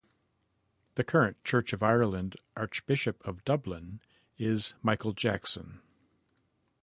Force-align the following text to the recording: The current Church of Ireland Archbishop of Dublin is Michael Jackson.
The 0.95 1.03
current 1.03 1.43
Church 1.43 1.73
of 1.73 1.83
Ireland 1.83 2.35
Archbishop 2.57 3.23
of 3.23 3.45
Dublin 3.45 4.01
is 4.35 4.73
Michael 4.81 5.13
Jackson. 5.13 5.79